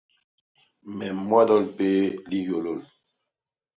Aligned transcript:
Me 0.95 1.05
mmodol 1.17 1.63
péé 1.77 1.99
lihyôlôl. 2.29 2.81